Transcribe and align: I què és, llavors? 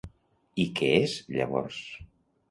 I 0.63 0.63
què 0.79 0.87
és, 1.01 1.13
llavors? 1.35 1.77